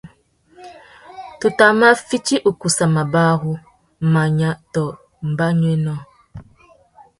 Tu 1.39 1.47
tà 1.57 1.67
mà 1.79 1.89
fiti 2.07 2.35
ukussa 2.49 2.85
mabarú, 2.95 3.51
manya 4.11 4.51
tô 4.73 4.83
mbanuénô. 5.29 5.95